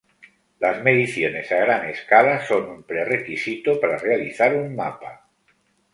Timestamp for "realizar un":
3.99-4.75